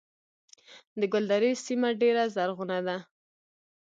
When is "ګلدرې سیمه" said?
1.13-1.89